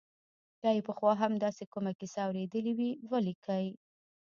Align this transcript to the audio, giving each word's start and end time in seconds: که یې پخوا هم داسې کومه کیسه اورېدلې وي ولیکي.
که 0.61 0.69
یې 0.75 0.81
پخوا 0.87 1.11
هم 1.21 1.33
داسې 1.45 1.63
کومه 1.73 1.91
کیسه 1.99 2.19
اورېدلې 2.27 2.73
وي 2.77 2.91
ولیکي. 3.11 3.67